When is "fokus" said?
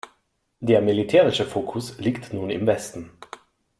1.45-1.99